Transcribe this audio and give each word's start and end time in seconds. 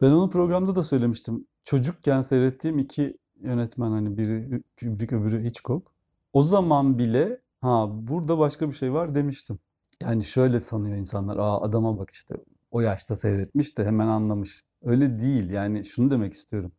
Ben 0.00 0.10
onu 0.10 0.30
programda 0.30 0.74
da 0.74 0.82
söylemiştim. 0.82 1.46
Çocukken 1.64 2.22
seyrettiğim 2.22 2.78
iki 2.78 3.18
yönetmen 3.40 3.90
hani 3.90 4.18
biri 4.18 4.62
Kubrick 4.80 5.16
öbürü 5.16 5.44
Hitchcock. 5.44 5.92
O 6.32 6.42
zaman 6.42 6.98
bile 6.98 7.40
ha 7.60 7.88
burada 7.92 8.38
başka 8.38 8.68
bir 8.68 8.74
şey 8.74 8.92
var 8.92 9.14
demiştim. 9.14 9.58
Yani 10.02 10.24
şöyle 10.24 10.60
sanıyor 10.60 10.96
insanlar. 10.96 11.36
Aa 11.36 11.60
adama 11.60 11.98
bak 11.98 12.10
işte 12.10 12.34
o 12.70 12.80
yaşta 12.80 13.16
seyretmiş 13.16 13.78
de 13.78 13.84
hemen 13.84 14.06
anlamış. 14.06 14.62
Öyle 14.82 15.20
değil. 15.20 15.50
Yani 15.50 15.84
şunu 15.84 16.10
demek 16.10 16.32
istiyorum. 16.34 16.72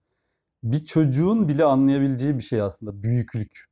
Bir 0.64 0.86
çocuğun 0.86 1.48
bile 1.50 1.64
anlayabileceği 1.66 2.38
bir 2.38 2.44
şey 2.44 2.62
aslında 2.62 3.04
büyüklük. 3.04 3.66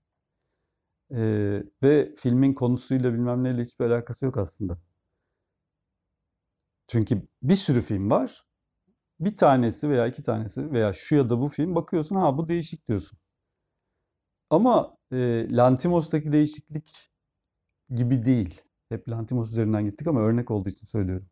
Ee, 1.12 1.64
ve 1.84 2.16
filmin 2.18 2.54
konusuyla 2.54 3.14
bilmem 3.14 3.44
neyle 3.44 3.62
hiçbir 3.62 3.86
alakası 3.86 4.26
yok 4.26 4.38
aslında. 4.38 4.78
Çünkü 6.88 7.28
bir 7.44 7.56
sürü 7.56 7.82
film 7.82 8.12
var. 8.12 8.49
Bir 9.20 9.38
tanesi 9.38 9.90
veya 9.90 10.08
iki 10.08 10.24
tanesi 10.24 10.72
veya 10.72 10.94
şu 10.94 11.16
ya 11.16 11.30
da 11.30 11.42
bu 11.42 11.50
film 11.50 11.76
bakıyorsun 11.76 12.16
ha 12.16 12.38
bu 12.38 12.48
değişik 12.48 12.88
diyorsun. 12.88 13.20
Ama 14.50 14.98
e, 15.12 15.48
Lantimos'taki 15.52 16.32
değişiklik 16.32 17.10
gibi 17.96 18.26
değil. 18.26 18.62
Hep 18.90 19.10
Lantimos 19.10 19.52
üzerinden 19.52 19.86
gittik 19.86 20.08
ama 20.08 20.22
örnek 20.22 20.52
olduğu 20.52 20.70
için 20.70 20.88
söylüyorum. 20.88 21.30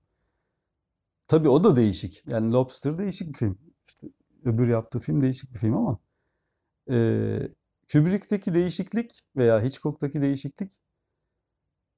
Tabii 1.27 1.49
o 1.49 1.63
da 1.63 1.75
değişik. 1.75 2.23
Yani 2.27 2.51
Lobster 2.53 2.97
değişik 2.97 3.27
bir 3.29 3.33
film. 3.33 3.59
İşte 3.85 4.07
öbür 4.43 4.67
yaptığı 4.67 4.99
film 4.99 5.21
değişik 5.21 5.53
bir 5.53 5.59
film 5.59 5.75
ama 5.75 5.99
e, 6.89 6.95
Kubrick'teki 7.91 8.53
değişiklik 8.53 9.23
veya 9.35 9.63
Hitchcock'taki 9.63 10.21
değişiklik 10.21 10.81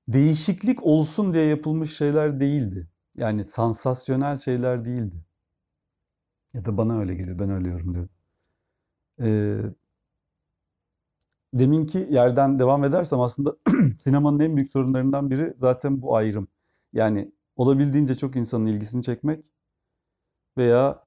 değişiklik 0.08 0.84
olsun 0.84 1.34
diye 1.34 1.46
yapılmış 1.46 1.98
şeyler 1.98 2.40
değildi. 2.40 2.90
Yani 3.16 3.46
sansasyonel 3.46 4.38
şeyler 4.38 4.86
değildi. 4.86 5.26
Ya 6.54 6.66
da 6.66 6.78
bana 6.78 7.00
öyle 7.00 7.16
geliyor. 7.16 7.40
Ben 7.40 7.50
öyle 7.50 7.70
yorumluyorum. 7.70 8.10
Ee, 9.20 9.74
deminki 11.54 12.08
yerden 12.12 12.60
devam 12.60 12.84
edersem 12.84 13.20
aslında 13.20 13.56
sinemanın 13.98 14.40
en 14.40 14.56
büyük 14.56 14.72
sorunlarından 14.72 15.30
biri 15.30 15.54
zaten 15.56 16.02
bu 16.02 16.16
ayrım. 16.16 16.48
Yani 16.94 17.32
olabildiğince 17.56 18.16
çok 18.16 18.36
insanın 18.36 18.66
ilgisini 18.66 19.04
çekmek 19.04 19.52
veya 20.58 21.04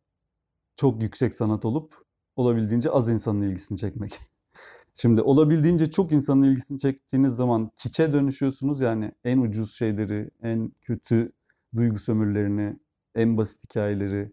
çok 0.76 1.02
yüksek 1.02 1.34
sanat 1.34 1.64
olup 1.64 1.94
olabildiğince 2.36 2.90
az 2.90 3.08
insanın 3.08 3.42
ilgisini 3.42 3.78
çekmek. 3.78 4.20
Şimdi 4.94 5.22
olabildiğince 5.22 5.90
çok 5.90 6.12
insanın 6.12 6.42
ilgisini 6.42 6.78
çektiğiniz 6.78 7.34
zaman 7.34 7.70
kiçe 7.76 8.12
dönüşüyorsunuz. 8.12 8.80
Yani 8.80 9.12
en 9.24 9.38
ucuz 9.38 9.74
şeyleri, 9.76 10.30
en 10.42 10.72
kötü 10.82 11.32
duygu 11.76 11.98
sömürlerini, 11.98 12.76
en 13.14 13.36
basit 13.36 13.64
hikayeleri 13.64 14.32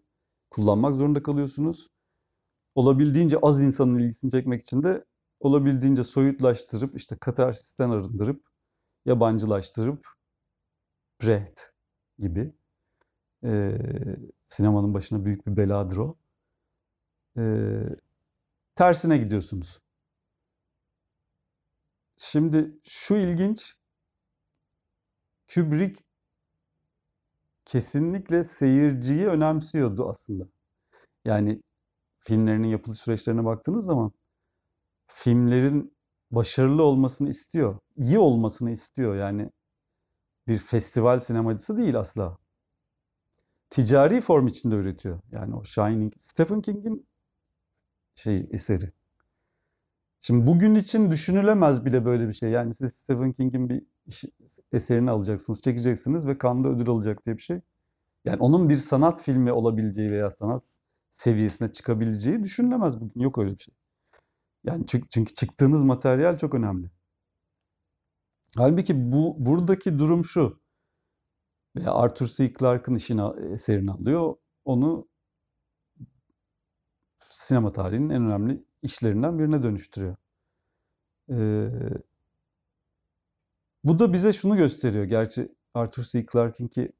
kullanmak 0.50 0.96
zorunda 0.96 1.24
kalıyorsunuz. 1.24 1.90
Olabildiğince 2.76 3.38
az 3.42 3.62
insanın 3.62 4.00
ilgisini 4.00 4.32
çekmek 4.32 4.62
için 4.62 4.84
de 4.84 5.06
olabildiğince 5.40 6.04
soyutlaştırıp 6.04 6.98
işte 6.98 7.18
katarsisten 7.18 7.90
arındırıp 7.90 8.44
yabancılaştırıp 9.06 10.08
Brecht 11.24 11.62
gibi 12.18 12.54
e, 13.44 13.78
sinemanın 14.48 14.94
başına 14.94 15.26
büyük 15.26 15.48
bir 15.48 15.58
beladır 15.58 15.98
o. 15.98 16.18
E, 17.38 17.44
tersine 18.76 19.18
gidiyorsunuz. 19.18 19.80
Şimdi 22.16 22.80
şu 22.84 23.16
ilginç. 23.16 23.76
Kubrick 25.54 26.04
kesinlikle 27.70 28.44
seyirciyi 28.44 29.28
önemsiyordu 29.28 30.10
aslında. 30.10 30.48
Yani 31.26 31.62
filmlerinin 32.18 32.68
yapılış 32.68 33.00
süreçlerine 33.00 33.46
baktığınız 33.46 33.86
zaman 33.86 34.12
filmlerin 35.08 35.98
başarılı 36.32 36.84
olmasını 36.84 37.30
istiyor. 37.30 37.80
iyi 37.98 38.20
olmasını 38.20 38.72
istiyor. 38.72 39.16
Yani 39.16 39.50
bir 40.48 40.58
festival 40.58 41.20
sinemacısı 41.20 41.78
değil 41.78 42.00
asla. 42.00 42.38
Ticari 43.70 44.22
form 44.22 44.48
içinde 44.48 44.76
üretiyor. 44.76 45.22
Yani 45.32 45.56
o 45.56 45.64
Shining, 45.64 46.14
Stephen 46.18 46.62
King'in 46.62 47.08
şey 48.16 48.48
eseri. 48.52 48.92
Şimdi 50.20 50.48
bugün 50.48 50.76
için 50.76 51.12
düşünülemez 51.12 51.86
bile 51.86 52.06
böyle 52.06 52.28
bir 52.28 52.34
şey. 52.34 52.50
Yani 52.50 52.74
siz 52.74 52.94
Stephen 52.94 53.32
King'in 53.32 53.70
bir 53.70 53.84
eserini 54.72 55.12
alacaksınız, 55.12 55.62
çekeceksiniz 55.62 56.28
ve 56.28 56.38
Cannes'da 56.44 56.70
ödül 56.70 56.90
alacak 56.90 57.26
diye 57.26 57.38
bir 57.38 57.42
şey. 57.42 57.62
Yani 58.26 58.38
onun 58.40 58.70
bir 58.70 58.78
sanat 58.78 59.22
filmi 59.24 59.52
olabileceği 59.52 60.12
veya 60.12 60.30
sanat 60.30 60.64
seviyesine 61.10 61.72
çıkabileceği 61.72 62.44
düşünülemez 62.44 63.02
bugün. 63.02 63.22
Yok 63.22 63.38
öyle 63.38 63.52
bir 63.52 63.58
şey. 63.58 63.76
Yani 64.64 64.86
çünkü 64.86 65.34
çıktığınız 65.34 65.84
materyal 65.84 66.38
çok 66.38 66.54
önemli. 66.54 66.92
Halbuki 68.58 69.12
bu 69.12 69.36
buradaki 69.40 70.00
durum 70.00 70.26
şu. 70.26 70.62
Veya 71.76 71.94
Arthur 71.94 72.28
C. 72.28 72.54
Clarke'ın 72.54 72.96
işini 72.96 73.22
eserini 73.54 73.92
alıyor. 73.92 74.36
Onu 74.66 75.08
sinema 77.18 77.72
tarihinin 77.72 78.10
en 78.10 78.26
önemli 78.26 78.69
işlerinden 78.82 79.40
birine 79.40 79.64
dönüştürüyor. 79.64 80.16
Ee, 81.30 81.70
bu 83.84 84.00
da 84.00 84.14
bize 84.14 84.34
şunu 84.34 84.58
gösteriyor. 84.58 85.06
Gerçi 85.06 85.56
Arthur 85.74 86.04
C. 86.04 86.26
Clarke'inki 86.32 86.92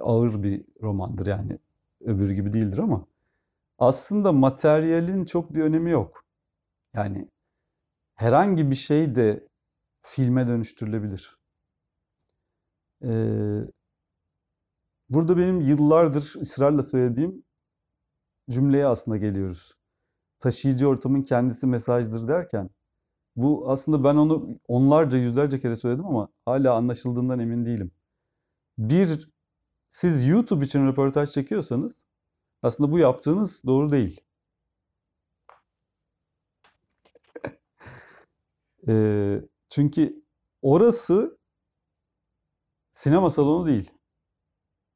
ağır 0.00 0.42
bir 0.42 0.64
romandır 0.82 1.26
yani 1.26 1.58
öbürü 2.00 2.32
gibi 2.34 2.52
değildir 2.52 2.78
ama 2.78 3.06
aslında 3.78 4.32
materyalin 4.32 5.24
çok 5.24 5.54
bir 5.54 5.62
önemi 5.62 5.90
yok. 5.90 6.24
Yani 6.94 7.28
herhangi 8.14 8.70
bir 8.70 8.76
şey 8.76 9.14
de 9.14 9.48
filme 10.02 10.48
dönüştürülebilir. 10.48 11.38
Ee, 13.04 13.60
burada 15.08 15.36
benim 15.36 15.60
yıllardır 15.60 16.34
ısrarla 16.40 16.82
söylediğim 16.82 17.44
cümleye 18.50 18.86
aslında 18.86 19.16
geliyoruz. 19.16 19.74
Taşıyıcı 20.44 20.88
ortamın 20.88 21.22
kendisi 21.22 21.66
mesajdır 21.66 22.28
derken 22.28 22.70
bu 23.36 23.70
aslında 23.70 24.04
ben 24.04 24.16
onu 24.16 24.58
onlarca 24.68 25.18
yüzlerce 25.18 25.60
kere 25.60 25.76
söyledim 25.76 26.06
ama 26.06 26.28
hala 26.44 26.74
anlaşıldığından 26.74 27.38
emin 27.38 27.66
değilim. 27.66 27.92
Bir 28.78 29.32
siz 29.90 30.26
YouTube 30.28 30.64
için 30.64 30.86
röportaj 30.86 31.30
çekiyorsanız 31.30 32.06
aslında 32.62 32.92
bu 32.92 32.98
yaptığınız 32.98 33.62
doğru 33.66 33.92
değil. 33.92 34.20
e, 38.88 39.40
çünkü 39.68 40.22
orası 40.62 41.38
sinema 42.92 43.30
salonu 43.30 43.66
değil. 43.66 43.90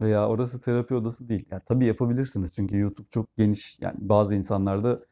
Veya 0.00 0.28
orası 0.28 0.60
terapi 0.60 0.94
odası 0.94 1.28
değil. 1.28 1.46
Yani 1.50 1.62
tabii 1.66 1.86
yapabilirsiniz 1.86 2.54
çünkü 2.54 2.78
YouTube 2.78 3.08
çok 3.08 3.36
geniş. 3.36 3.78
Yani 3.80 3.96
bazı 4.00 4.34
insanlarda 4.34 5.08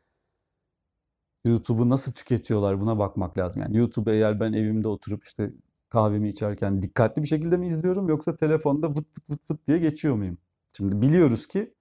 YouTube'u 1.49 1.89
nasıl 1.89 2.13
tüketiyorlar 2.13 2.81
buna 2.81 2.99
bakmak 2.99 3.39
lazım. 3.39 3.63
Yani 3.63 3.77
YouTube'u 3.77 4.15
eğer 4.15 4.41
ben 4.41 4.53
evimde 4.53 4.89
oturup 4.89 5.25
işte 5.25 5.53
kahvemi 5.89 6.29
içerken 6.29 6.83
dikkatli 6.83 7.23
bir 7.23 7.29
şekilde 7.29 7.57
mi 7.57 7.69
izliyorum 7.69 8.09
yoksa 8.09 8.37
telefonda 8.37 8.91
vıt 8.91 8.97
vıt 9.19 9.31
vıt 9.31 9.51
vıt 9.51 9.67
diye 9.67 9.79
geçiyor 9.79 10.15
muyum? 10.15 10.39
Şimdi 10.77 11.01
biliyoruz 11.03 11.47
ki 11.47 11.75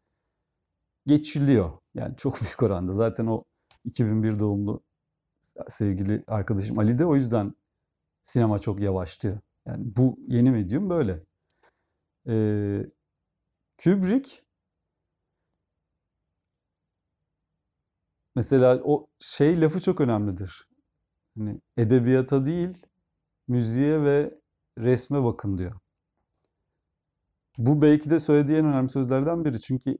geçiliyor. 1.07 1.71
Yani 1.93 2.15
çok 2.17 2.41
büyük 2.41 2.63
oranda. 2.63 2.93
Zaten 2.93 3.25
o 3.27 3.43
2001 3.85 4.39
doğumlu 4.39 4.83
sevgili 5.69 6.23
arkadaşım 6.27 6.79
Ali 6.79 6.99
de 6.99 7.05
o 7.05 7.15
yüzden 7.15 7.53
sinema 8.21 8.59
çok 8.59 8.79
yavaş 8.79 9.23
diyor. 9.23 9.39
Yani 9.67 9.95
bu 9.97 10.19
yeni 10.27 10.51
medyum 10.51 10.89
böyle. 10.89 11.23
Ee, 12.27 12.85
Kubrick 13.83 14.44
mesela 18.35 18.81
o 18.83 19.07
şey 19.19 19.61
lafı 19.61 19.81
çok 19.81 20.01
önemlidir. 20.01 20.67
Hani 21.37 21.61
edebiyata 21.77 22.45
değil, 22.45 22.85
müziğe 23.47 24.01
ve 24.03 24.39
resme 24.77 25.23
bakın 25.23 25.57
diyor. 25.57 25.79
Bu 27.57 27.81
belki 27.81 28.09
de 28.09 28.19
söylediği 28.19 28.57
en 28.57 28.65
önemli 28.65 28.89
sözlerden 28.89 29.45
biri. 29.45 29.61
Çünkü 29.61 29.97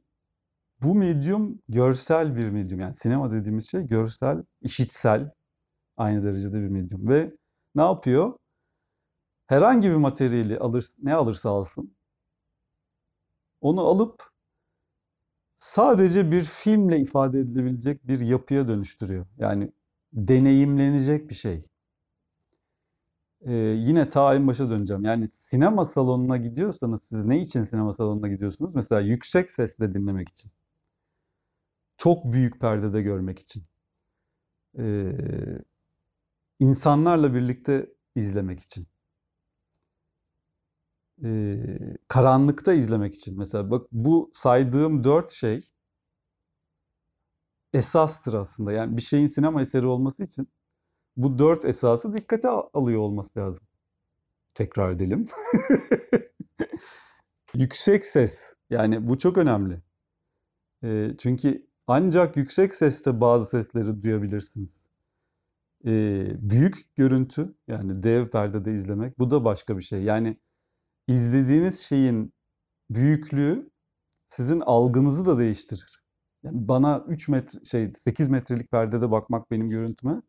bu 0.84 0.96
medyum 0.96 1.60
görsel 1.70 2.36
bir 2.36 2.50
medyum. 2.50 2.80
Yani 2.80 2.96
sinema 2.96 3.32
dediğimiz 3.32 3.72
şey 3.72 3.88
görsel, 3.88 4.44
işitsel 4.62 5.32
aynı 5.98 6.24
derecede 6.24 6.62
bir 6.62 6.68
medyum. 6.68 7.10
Ve 7.10 7.32
ne 7.76 7.82
yapıyor? 7.82 8.38
Herhangi 9.48 9.90
bir 9.90 9.96
materyali 9.96 10.60
alır, 10.60 10.96
ne 11.04 11.14
alırsa 11.14 11.50
alsın 11.50 11.96
onu 13.62 13.82
alıp 13.82 14.35
sadece 15.56 16.32
bir 16.32 16.44
filmle 16.44 17.00
ifade 17.00 17.40
edilebilecek 17.40 18.08
bir 18.08 18.20
yapıya 18.20 18.68
dönüştürüyor. 18.68 19.26
Yani 19.38 19.72
deneyimlenecek 20.14 21.30
bir 21.30 21.36
şey. 21.36 21.64
Ee, 23.46 23.54
yine 23.56 24.10
ta 24.10 24.36
en 24.36 24.48
başa 24.48 24.70
döneceğim. 24.70 25.06
Yani 25.06 25.28
sinema 25.28 25.86
salonuna 25.86 26.38
gidiyorsanız 26.38 27.04
siz 27.04 27.24
ne 27.24 27.42
için 27.42 27.64
sinema 27.64 27.94
salonuna 27.94 28.28
gidiyorsunuz? 28.28 28.76
Mesela 28.76 29.02
yüksek 29.02 29.52
sesle 29.52 29.94
dinlemek 29.94 30.30
için. 30.30 30.52
Çok 31.98 32.34
büyük 32.34 32.60
perdede 32.62 33.02
görmek 33.02 33.40
için. 33.40 33.64
Ee, 34.80 35.12
insanlarla 36.60 37.34
birlikte 37.34 37.90
izlemek 38.16 38.60
için. 38.60 38.88
Ee, 41.24 41.58
karanlıkta 42.08 42.74
izlemek 42.74 43.16
için. 43.16 43.38
Mesela 43.38 43.72
bak 43.72 43.88
bu 43.92 44.32
saydığım 44.34 45.04
dört 45.04 45.32
şey 45.32 45.62
esastır 47.74 48.34
aslında. 48.34 48.72
Yani 48.72 48.98
bir 48.98 49.02
şeyin 49.02 49.28
sinema 49.28 49.62
eseri 49.62 49.88
olması 49.88 50.24
için 50.24 50.48
bu 51.18 51.40
dört 51.40 51.66
esası 51.66 52.14
dikkate 52.14 52.50
alıyor 52.50 53.00
olması 53.02 53.40
lazım. 53.40 53.68
Tekrar 54.54 54.92
edelim. 54.92 55.26
yüksek 57.54 58.06
ses. 58.06 58.56
Yani 58.70 59.10
bu 59.10 59.18
çok 59.18 59.38
önemli. 59.38 59.82
E, 60.84 61.12
çünkü 61.18 61.68
ancak 61.88 62.38
yüksek 62.38 62.76
seste 62.76 63.22
bazı 63.22 63.46
sesleri 63.50 64.02
duyabilirsiniz. 64.02 64.90
E, 65.86 65.92
büyük 66.50 66.96
görüntü 66.96 67.56
yani 67.68 68.04
dev 68.04 68.28
perdede 68.30 68.76
izlemek 68.76 69.20
bu 69.20 69.32
da 69.32 69.46
başka 69.46 69.78
bir 69.78 69.84
şey. 69.84 70.04
Yani 70.04 70.38
izlediğiniz 71.08 71.80
şeyin 71.82 72.34
büyüklüğü 72.90 73.72
sizin 74.28 74.62
algınızı 74.62 75.26
da 75.26 75.40
değiştirir. 75.40 76.04
Yani 76.44 76.68
bana 76.68 77.06
3 77.08 77.30
metre 77.30 77.66
şey 77.66 77.94
8 77.94 78.30
metrelik 78.30 78.72
perdede 78.72 79.12
bakmak 79.12 79.52
benim 79.52 79.70
görüntüme 79.70 80.22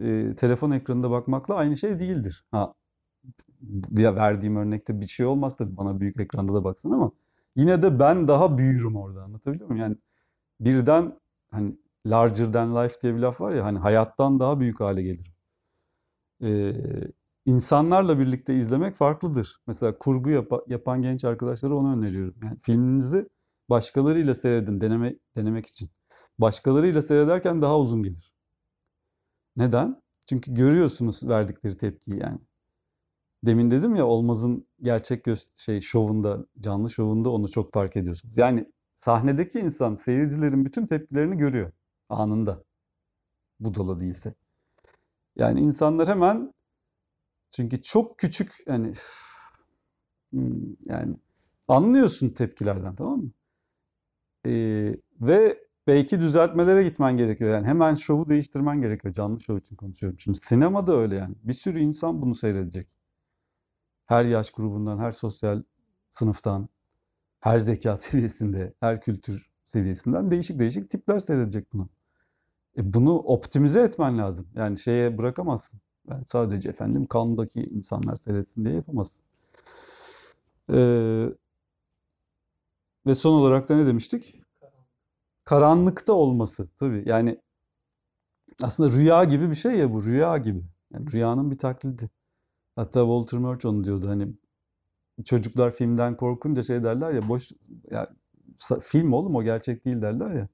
e, 0.00 0.34
telefon 0.36 0.70
ekranında 0.70 1.10
bakmakla 1.10 1.54
aynı 1.54 1.76
şey 1.76 1.98
değildir. 2.00 2.44
Ha 2.50 2.74
ya 3.96 4.14
verdiğim 4.16 4.56
örnekte 4.56 5.00
bir 5.00 5.06
şey 5.08 5.26
olmaz 5.26 5.56
tabii 5.56 5.76
bana 5.76 6.00
büyük 6.00 6.20
ekranda 6.20 6.54
da 6.54 6.64
baksın 6.64 6.90
ama 6.90 7.10
yine 7.56 7.82
de 7.82 7.98
ben 8.00 8.28
daha 8.28 8.58
büyürüm 8.58 8.96
orada 8.96 9.22
anlatabiliyor 9.22 9.68
muyum? 9.68 9.82
Yani 9.82 9.96
birden 10.60 11.20
hani 11.50 11.78
larger 12.06 12.52
than 12.52 12.76
life 12.76 13.00
diye 13.02 13.14
bir 13.16 13.20
laf 13.20 13.40
var 13.40 13.52
ya 13.54 13.64
hani 13.64 13.78
hayattan 13.78 14.40
daha 14.40 14.60
büyük 14.60 14.80
hale 14.80 15.02
gelirim. 15.02 15.32
Ee, 16.42 16.72
insanlarla 17.48 18.18
birlikte 18.18 18.54
izlemek 18.54 18.96
farklıdır. 18.96 19.60
Mesela 19.66 19.98
kurgu 19.98 20.30
yap 20.30 20.52
yapan 20.66 21.02
genç 21.02 21.24
arkadaşlara 21.24 21.74
onu 21.74 21.96
öneriyorum. 21.96 22.34
Yani 22.44 22.58
filminizi 22.58 23.28
başkalarıyla 23.70 24.34
seyredin 24.34 24.80
deneme 24.80 25.16
denemek 25.36 25.66
için. 25.66 25.90
Başkalarıyla 26.38 27.02
seyrederken 27.02 27.62
daha 27.62 27.78
uzun 27.78 28.02
gelir. 28.02 28.34
Neden? 29.56 30.02
Çünkü 30.28 30.54
görüyorsunuz 30.54 31.28
verdikleri 31.28 31.76
tepkiyi 31.76 32.20
yani. 32.20 32.38
Demin 33.44 33.70
dedim 33.70 33.96
ya 33.96 34.06
Olmaz'ın 34.06 34.66
gerçek 34.82 35.26
şey 35.56 35.80
şovunda, 35.80 36.46
canlı 36.58 36.90
şovunda 36.90 37.30
onu 37.30 37.50
çok 37.50 37.72
fark 37.72 37.96
ediyorsunuz. 37.96 38.38
Yani 38.38 38.72
sahnedeki 38.94 39.58
insan 39.58 39.94
seyircilerin 39.94 40.64
bütün 40.64 40.86
tepkilerini 40.86 41.36
görüyor 41.36 41.72
anında. 42.08 42.64
Budala 43.60 44.00
değilse. 44.00 44.34
Yani 45.36 45.60
insanlar 45.60 46.08
hemen 46.08 46.52
çünkü 47.50 47.82
çok 47.82 48.18
küçük 48.18 48.52
yani 48.66 48.92
yani 50.84 51.16
anlıyorsun 51.68 52.28
tepkilerden 52.28 52.94
tamam 52.94 53.20
mı? 53.20 53.30
Ee, 54.46 54.96
ve 55.20 55.58
belki 55.86 56.20
düzeltmelere 56.20 56.84
gitmen 56.84 57.16
gerekiyor. 57.16 57.50
Yani 57.54 57.66
hemen 57.66 57.94
şovu 57.94 58.28
değiştirmen 58.28 58.80
gerekiyor. 58.80 59.14
Canlı 59.14 59.40
şov 59.40 59.56
için 59.56 59.76
konuşuyorum. 59.76 60.18
Şimdi 60.18 60.38
sinema 60.38 60.86
da 60.86 60.96
öyle 60.96 61.16
yani. 61.16 61.34
Bir 61.42 61.52
sürü 61.52 61.80
insan 61.80 62.22
bunu 62.22 62.34
seyredecek. 62.34 62.98
Her 64.06 64.24
yaş 64.24 64.50
grubundan, 64.50 64.98
her 64.98 65.12
sosyal 65.12 65.62
sınıftan, 66.10 66.68
her 67.40 67.58
zeka 67.58 67.96
seviyesinde, 67.96 68.74
her 68.80 69.00
kültür 69.00 69.50
seviyesinden 69.64 70.30
değişik 70.30 70.58
değişik 70.58 70.90
tipler 70.90 71.18
seyredecek 71.18 71.72
bunu. 71.72 71.88
E 72.76 72.94
bunu 72.94 73.18
optimize 73.18 73.82
etmen 73.82 74.18
lazım. 74.18 74.48
Yani 74.54 74.78
şeye 74.78 75.18
bırakamazsın. 75.18 75.80
Yani 76.10 76.22
sadece 76.26 76.68
efendim 76.68 77.06
kandaki 77.06 77.60
insanlar 77.60 78.16
seyretsin 78.16 78.64
diye 78.64 78.74
yapamazsın. 78.74 79.26
Ee, 80.72 81.26
ve 83.06 83.14
son 83.14 83.32
olarak 83.32 83.68
da 83.68 83.76
ne 83.76 83.86
demiştik? 83.86 84.38
karanlıkta 85.48 86.12
olması 86.12 86.68
tabii. 86.76 87.02
Yani 87.06 87.40
aslında 88.62 88.96
rüya 88.96 89.24
gibi 89.24 89.50
bir 89.50 89.54
şey 89.54 89.72
ya 89.78 89.92
bu 89.92 90.04
rüya 90.04 90.36
gibi. 90.36 90.64
Yani 90.92 91.12
rüyanın 91.12 91.50
bir 91.50 91.58
taklidi. 91.58 92.10
Hatta 92.76 93.00
Walter 93.00 93.40
Murch 93.40 93.66
onu 93.66 93.84
diyordu 93.84 94.08
hani 94.08 94.28
çocuklar 95.24 95.70
filmden 95.70 96.16
korkunca 96.16 96.62
şey 96.62 96.84
derler 96.84 97.12
ya 97.12 97.28
boş 97.28 97.52
ya 97.90 98.08
film 98.80 99.12
oğlum 99.12 99.34
o 99.34 99.42
gerçek 99.42 99.84
değil 99.84 100.02
derler 100.02 100.30
ya. 100.30 100.48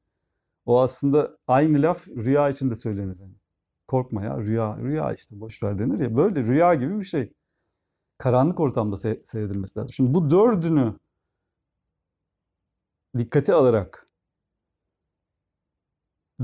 O 0.66 0.80
aslında 0.80 1.38
aynı 1.46 1.82
laf 1.82 2.08
rüya 2.08 2.50
için 2.50 2.70
de 2.70 2.76
söylenir. 2.76 3.18
Yani. 3.20 3.34
Korkma 3.86 4.24
ya 4.24 4.38
rüya 4.38 4.76
rüya 4.78 5.12
işte 5.12 5.40
boş 5.40 5.62
ver 5.62 5.78
denir 5.78 6.00
ya. 6.00 6.16
Böyle 6.16 6.42
rüya 6.42 6.74
gibi 6.74 7.00
bir 7.00 7.04
şey. 7.04 7.32
Karanlık 8.18 8.60
ortamda 8.60 8.96
se 8.96 9.22
seyredilmesi 9.24 9.78
lazım. 9.78 9.92
Şimdi 9.92 10.14
bu 10.14 10.30
dördünü 10.30 10.98
dikkate 13.18 13.54
alarak 13.54 14.08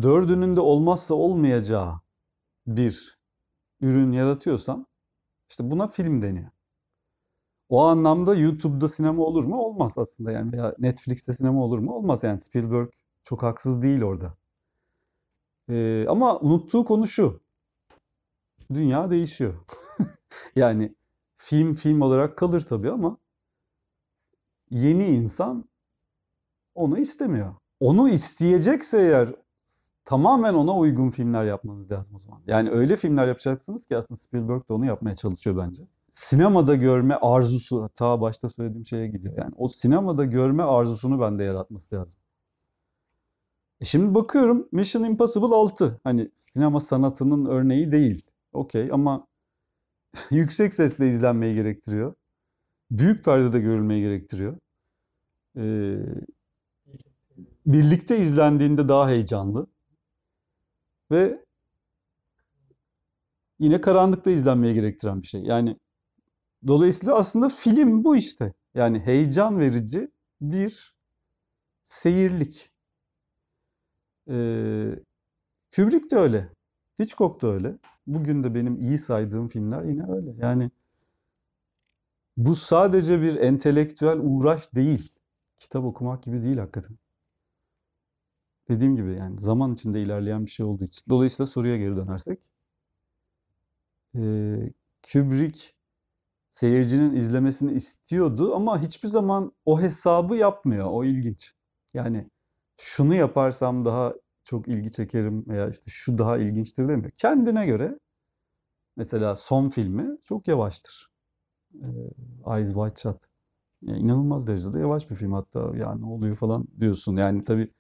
dördünün 0.03 0.57
de 0.57 0.61
olmazsa 0.61 1.15
olmayacağı 1.15 2.01
bir 2.67 3.19
ürün 3.81 4.13
yaratıyorsam 4.13 4.87
işte 5.49 5.71
buna 5.71 5.89
film 5.89 6.23
deniyor. 6.23 6.51
O 7.69 7.83
anlamda 7.85 8.35
YouTube'da 8.35 8.89
sinema 8.89 9.23
olur 9.23 9.45
mu? 9.45 9.57
Olmaz 9.57 9.99
aslında 9.99 10.33
yani 10.33 10.53
veya 10.53 10.75
Netflix'te 10.79 11.35
sinema 11.35 11.65
olur 11.65 11.79
mu? 11.79 11.93
Olmaz 11.93 12.25
yani 12.25 12.41
Spielberg 12.41 12.91
çok 13.23 13.43
haksız 13.43 13.83
değil 13.83 14.03
orada. 14.03 14.40
Ee, 15.71 16.07
ama 16.09 16.39
unuttuğu 16.39 16.85
konu 16.85 17.07
şu. 17.09 17.41
Dünya 18.75 19.11
değişiyor. 19.11 19.55
yani 20.57 20.95
film 21.35 21.75
film 21.75 22.01
olarak 22.01 22.37
kalır 22.39 22.61
tabii 22.61 22.91
ama 22.91 23.17
yeni 24.71 25.07
insan 25.07 25.65
onu 26.75 26.99
istemiyor. 26.99 27.55
Onu 27.81 28.09
isteyecekse 28.09 28.99
eğer 28.99 29.35
tamamen 30.05 30.55
ona 30.55 30.79
uygun 30.79 31.11
filmler 31.11 31.45
yapmanız 31.45 31.93
lazım 31.93 32.17
o 32.17 32.19
zaman. 32.19 32.41
Yani 32.47 32.71
öyle 32.71 32.97
filmler 32.97 33.29
yapacaksınız 33.29 33.87
ki 33.87 33.97
aslında 33.97 34.19
Spielberg 34.19 34.69
de 34.69 34.73
onu 34.73 34.87
yapmaya 34.87 35.15
çalışıyor 35.15 35.57
bence. 35.57 35.83
Sinemada 36.11 36.75
görme 36.75 37.15
arzusu, 37.15 37.91
ta 37.95 38.21
başta 38.21 38.49
söylediğim 38.49 38.87
şeye 38.87 39.09
gidiyor. 39.09 39.35
Yani 39.39 39.53
o 39.57 39.69
sinemada 39.69 40.25
görme 40.25 40.63
arzusunu 40.63 41.21
bende 41.21 41.45
yaratması 41.45 41.97
lazım. 41.97 42.21
E 43.81 43.85
şimdi 43.85 44.15
bakıyorum 44.15 44.69
Mission 44.73 45.05
Impossible 45.05 45.55
6. 45.55 46.01
Hani 46.05 46.31
sinema 46.37 46.81
sanatının 46.81 47.47
örneği 47.47 47.93
değil. 47.93 48.31
Okey 48.53 48.89
ama 48.93 49.27
yüksek 50.31 50.75
sesle 50.75 51.09
izlenmeyi 51.09 51.55
gerektiriyor. 51.55 52.15
Büyük 52.91 53.25
perdede 53.25 53.61
görülmeyi 53.61 54.03
gerektiriyor. 54.03 54.59
Ee, 55.57 55.97
birlikte 57.67 58.19
izlendiğinde 58.19 58.89
daha 58.89 59.09
heyecanlı. 59.09 59.67
Ve 61.11 61.45
yine 63.59 63.81
karanlıkta 63.81 64.31
izlenmeye 64.31 64.75
gerektiren 64.75 65.23
bir 65.23 65.27
şey. 65.27 65.43
Yani 65.43 65.77
dolayısıyla 66.67 67.15
aslında 67.15 67.49
film 67.49 68.05
bu 68.05 68.17
işte. 68.17 68.55
Yani 68.75 68.99
heyecan 68.99 69.59
verici 69.59 70.11
bir 70.41 70.95
seyirlik. 71.83 72.70
Ee, 74.31 74.95
Kubrick 75.77 76.11
de 76.11 76.17
öyle. 76.17 76.49
Hitchcock 77.01 77.43
da 77.43 77.49
öyle. 77.49 77.79
Bugün 78.07 78.45
de 78.45 78.55
benim 78.55 78.81
iyi 78.81 78.99
saydığım 78.99 79.49
filmler 79.49 79.85
yine 79.85 80.13
öyle. 80.13 80.35
Yani 80.39 80.71
bu 82.37 82.57
sadece 82.57 83.23
bir 83.23 83.37
entelektüel 83.37 84.19
uğraş 84.23 84.75
değil. 84.75 85.19
Kitap 85.57 85.85
okumak 85.85 86.23
gibi 86.23 86.43
değil 86.43 86.59
hakikaten. 86.59 86.97
Dediğim 88.69 88.97
gibi 88.97 89.15
yani 89.15 89.41
zaman 89.41 89.73
içinde 89.73 90.03
ilerleyen 90.03 90.47
bir 90.47 90.51
şey 90.51 90.67
olduğu 90.67 90.85
için. 90.85 91.03
Dolayısıyla 91.09 91.47
soruya 91.47 91.77
geri 91.77 91.97
dönersek. 91.97 92.51
Ee, 94.17 94.73
Kubrick 95.13 95.73
seyircinin 96.51 97.17
izlemesini 97.17 97.73
istiyordu 97.73 98.55
ama 98.55 98.83
hiçbir 98.83 99.09
zaman 99.09 99.53
o 99.65 99.81
hesabı 99.81 100.37
yapmıyor. 100.37 100.87
O 100.91 101.05
ilginç. 101.05 101.55
Yani 101.95 102.31
şunu 102.81 103.15
yaparsam 103.15 103.85
daha 103.85 104.15
çok 104.43 104.69
ilgi 104.69 104.93
çekerim 104.93 105.49
veya 105.49 105.69
işte 105.69 105.85
şu 105.89 106.19
daha 106.19 106.39
ilginçtir 106.39 106.89
demiyor. 106.89 107.11
Kendine 107.11 107.67
göre 107.67 107.99
mesela 108.97 109.37
son 109.37 109.69
filmi 109.69 110.19
çok 110.23 110.49
yavaştır. 110.49 111.11
Ee, 111.75 111.87
Eyes 112.57 112.75
Wide 112.75 112.97
Shut. 112.97 113.25
Yani 113.83 113.99
inanılmaz 113.99 114.49
derecede 114.49 114.79
yavaş 114.79 115.11
bir 115.11 115.15
film 115.15 115.33
hatta 115.33 115.77
ya 115.77 115.95
ne 115.95 116.07
oluyor 116.07 116.37
falan 116.37 116.69
diyorsun. 116.81 117.17
Yani 117.17 117.45
tabii 117.45 117.73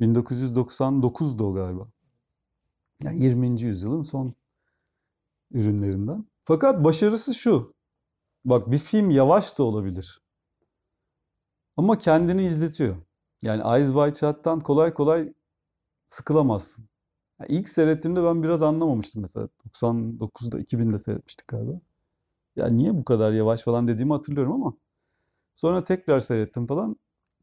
1999'da 0.00 1.44
o 1.44 1.54
galiba. 1.54 1.88
Yani 3.02 3.22
20. 3.22 3.60
yüzyılın 3.60 4.00
son 4.00 4.34
ürünlerinden. 5.50 6.26
Fakat 6.44 6.84
başarısı 6.84 7.34
şu. 7.34 7.74
Bak 8.44 8.70
bir 8.70 8.78
film 8.78 9.10
yavaş 9.10 9.58
da 9.58 9.62
olabilir. 9.62 10.22
Ama 11.76 11.98
kendini 11.98 12.44
izletiyor. 12.44 13.05
Yani 13.46 13.62
Eyes 13.76 13.92
Wide 13.92 14.14
Shut'tan 14.14 14.60
kolay 14.60 14.94
kolay 14.94 15.32
sıkılamazsın. 16.06 16.88
Yani 17.40 17.52
ilk 17.52 17.68
seyrettiğimde 17.68 18.24
ben 18.24 18.42
biraz 18.42 18.62
anlamamıştım 18.62 19.22
mesela. 19.22 19.48
99'da 19.64 20.60
2000'de 20.60 20.98
seyretmiştik 20.98 21.48
galiba. 21.48 21.80
Ya 22.56 22.68
niye 22.68 22.94
bu 22.98 23.04
kadar 23.04 23.32
yavaş 23.32 23.62
falan 23.62 23.88
dediğimi 23.88 24.12
hatırlıyorum 24.12 24.52
ama 24.52 24.74
sonra 25.54 25.84
tekrar 25.84 26.20
seyrettim 26.20 26.66
falan. 26.66 26.96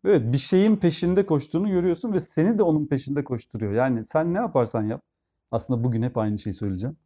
Evet 0.06 0.34
bir 0.34 0.38
şeyin 0.38 0.76
peşinde 0.78 1.26
koştuğunu 1.26 1.70
görüyorsun 1.70 2.14
ve 2.14 2.20
seni 2.20 2.60
de 2.60 2.64
onun 2.64 2.88
peşinde 2.88 3.24
koşturuyor. 3.24 3.74
Yani 3.74 4.06
sen 4.06 4.34
ne 4.34 4.38
yaparsan 4.38 4.84
yap. 4.84 5.04
Aslında 5.52 5.84
bugün 5.84 6.04
hep 6.04 6.18
aynı 6.18 6.40
şeyi 6.40 6.54
söyleyeceğim. 6.54 6.98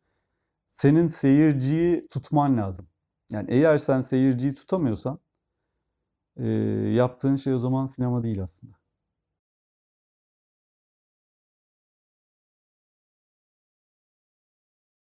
Senin 0.68 1.08
seyirciyi 1.08 2.02
tutman 2.10 2.58
lazım. 2.58 2.88
Yani 3.32 3.48
eğer 3.52 3.78
sen 3.78 4.02
seyirciyi 4.02 4.54
tutamıyorsan 4.54 5.20
e, 6.38 6.48
yaptığın 6.96 7.36
şey 7.36 7.54
o 7.54 7.60
zaman 7.60 7.86
sinema 7.86 8.24
değil 8.24 8.44
aslında. 8.44 8.87